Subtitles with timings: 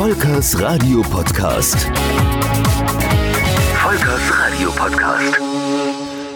[0.00, 1.76] Volkers Radio Podcast.
[3.74, 5.38] Volkers Radio Podcast.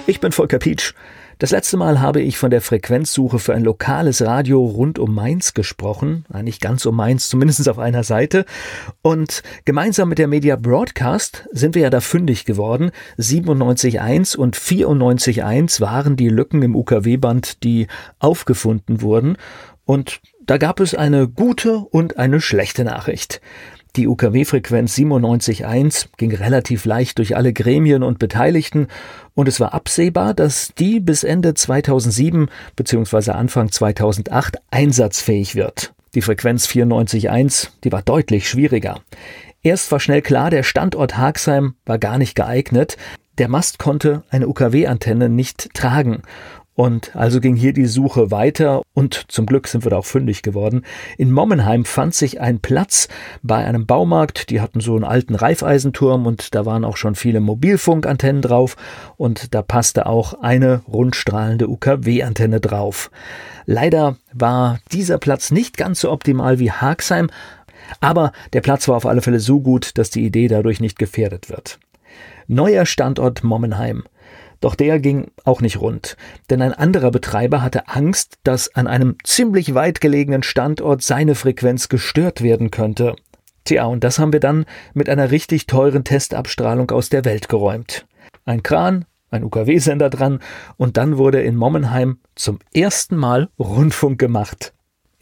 [0.07, 0.93] Ich bin Volker Pietsch.
[1.39, 5.55] Das letzte Mal habe ich von der Frequenzsuche für ein lokales Radio rund um Mainz
[5.55, 8.45] gesprochen, nicht ganz um Mainz, zumindest auf einer Seite.
[9.01, 12.91] Und gemeinsam mit der Media Broadcast sind wir ja da fündig geworden.
[13.17, 17.87] 97.1 und 94.1 waren die Lücken im UKW-Band, die
[18.19, 19.39] aufgefunden wurden.
[19.87, 23.41] Und da gab es eine gute und eine schlechte Nachricht.
[23.97, 28.89] Die UKW-Frequenz 97.1 ging relativ leicht durch alle Gremien und Beteiligten
[29.35, 33.31] und es war absehbar, dass die bis Ende 2007 bzw.
[33.31, 35.95] Anfang 2008 einsatzfähig wird.
[36.17, 39.01] Die Frequenz 94.1, die war deutlich schwieriger.
[39.63, 42.97] Erst war schnell klar, der Standort Haxheim war gar nicht geeignet.
[43.39, 46.23] Der Mast konnte eine UKW-Antenne nicht tragen.
[46.77, 50.43] Und also ging hier die Suche weiter und zum Glück sind wir da auch fündig
[50.43, 50.85] geworden.
[51.17, 53.09] In Mommenheim fand sich ein Platz
[53.43, 57.39] bei einem Baumarkt, die hatten so einen alten Reifeisenturm und da waren auch schon viele
[57.41, 58.77] Mobilfunkantennen drauf
[59.17, 63.11] und da passte auch eine rundstrahlende UKW-Antenne drauf.
[63.67, 67.31] Leider war dieser Platz nicht ganz so optimal wie Haxheim,
[68.01, 71.51] aber der Platz war auf alle Fälle so gut, dass die Idee dadurch nicht gefährdet
[71.51, 71.79] wird.
[72.47, 74.05] Neuer Standort Mommenheim.
[74.61, 76.17] Doch der ging auch nicht rund,
[76.49, 81.89] denn ein anderer Betreiber hatte Angst, dass an einem ziemlich weit gelegenen Standort seine Frequenz
[81.89, 83.15] gestört werden könnte.
[83.65, 84.65] Tja, und das haben wir dann
[84.95, 88.07] mit einer richtig teuren Testabstrahlung aus der Welt geräumt.
[88.45, 90.41] Ein Kran, ein UKW-Sender dran
[90.77, 94.73] und dann wurde in Mommenheim zum ersten Mal Rundfunk gemacht.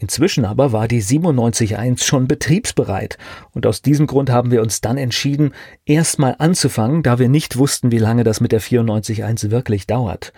[0.03, 3.17] Inzwischen aber war die 97.1 schon betriebsbereit
[3.51, 5.53] und aus diesem Grund haben wir uns dann entschieden,
[5.85, 10.33] erstmal anzufangen, da wir nicht wussten, wie lange das mit der 94.1 wirklich dauert.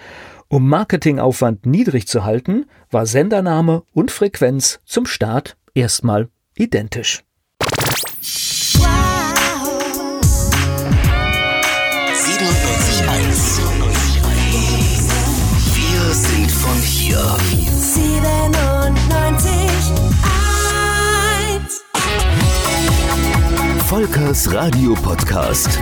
[0.50, 7.24] Um Marketingaufwand niedrig zu halten, war Sendername und Frequenz zum Start erstmal identisch.
[23.96, 25.80] Volkers Radio Podcast.